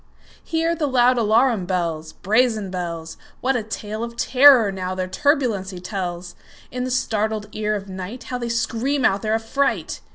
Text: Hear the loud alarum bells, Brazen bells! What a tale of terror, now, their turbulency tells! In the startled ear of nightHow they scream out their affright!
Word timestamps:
Hear 0.43 0.73
the 0.73 0.87
loud 0.87 1.19
alarum 1.19 1.67
bells, 1.67 2.11
Brazen 2.13 2.71
bells! 2.71 3.17
What 3.39 3.55
a 3.55 3.61
tale 3.61 4.03
of 4.03 4.17
terror, 4.17 4.71
now, 4.71 4.95
their 4.95 5.07
turbulency 5.07 5.79
tells! 5.79 6.33
In 6.71 6.85
the 6.85 6.89
startled 6.89 7.45
ear 7.51 7.75
of 7.75 7.85
nightHow 7.85 8.39
they 8.39 8.49
scream 8.49 9.05
out 9.05 9.21
their 9.21 9.35
affright! 9.35 10.01